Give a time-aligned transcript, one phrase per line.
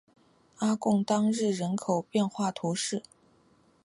[0.57, 3.03] 阿贡当日人口变化图示